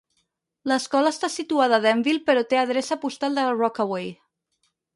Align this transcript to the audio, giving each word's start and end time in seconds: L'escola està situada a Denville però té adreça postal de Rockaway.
L'escola 0.71 1.11
està 1.15 1.29
situada 1.33 1.77
a 1.79 1.83
Denville 1.85 2.23
però 2.31 2.45
té 2.53 2.59
adreça 2.61 2.99
postal 3.07 3.39
de 3.41 3.45
Rockaway. 3.51 4.13